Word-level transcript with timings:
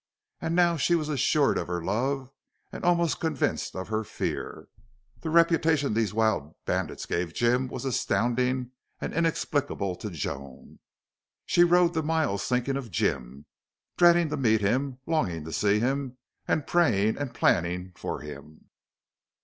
And 0.39 0.55
now 0.55 0.77
she 0.77 0.95
was 0.95 1.09
assured 1.09 1.59
of 1.59 1.67
her 1.67 1.83
love 1.83 2.31
and 2.71 2.83
almost 2.83 3.19
convinced 3.19 3.75
of 3.75 3.89
her 3.89 4.03
fear. 4.03 4.67
The 5.19 5.29
reputation 5.29 5.93
these 5.93 6.11
wild 6.11 6.55
bandits 6.65 7.05
gave 7.05 7.35
Jim 7.35 7.67
was 7.67 7.85
astounding 7.85 8.71
and 8.99 9.13
inexplicable 9.13 9.95
to 9.97 10.09
Joan. 10.09 10.79
She 11.45 11.63
rode 11.63 11.93
the 11.93 12.01
miles 12.01 12.47
thinking 12.47 12.77
of 12.77 12.89
Jim, 12.89 13.45
dreading 13.95 14.29
to 14.29 14.37
meet 14.37 14.61
him, 14.61 14.97
longing 15.05 15.45
to 15.45 15.53
see 15.53 15.77
him, 15.79 16.17
and 16.47 16.65
praying 16.65 17.15
and 17.19 17.31
planning 17.35 17.91
for 17.95 18.21
him. 18.21 18.71